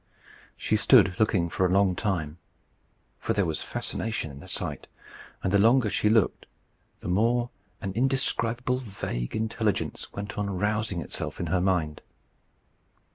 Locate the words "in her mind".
11.39-12.01